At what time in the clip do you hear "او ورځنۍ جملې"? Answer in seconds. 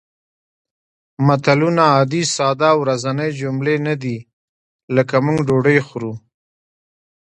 2.73-3.75